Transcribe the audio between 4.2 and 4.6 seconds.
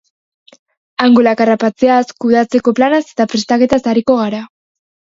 gara.